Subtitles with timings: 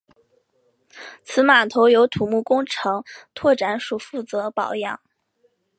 [1.23, 3.03] 此码头由土木工程
[3.35, 4.99] 拓展署负责保养。